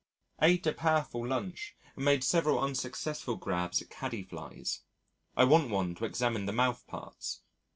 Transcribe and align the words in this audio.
Ate 0.41 0.65
a 0.65 0.73
powerful 0.73 1.27
lunch 1.27 1.75
and 1.95 2.03
made 2.05 2.23
several 2.23 2.57
unsuccessful 2.59 3.35
grabs 3.35 3.83
at 3.83 3.91
Caddie 3.91 4.23
flies. 4.23 4.81
I 5.37 5.43
want 5.43 5.69
one 5.69 5.93
to 5.93 6.05
examine 6.05 6.47
the 6.47 6.51
mouth 6.51 6.87
parts. 6.87 7.41